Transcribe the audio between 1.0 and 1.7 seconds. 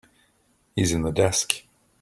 the desk.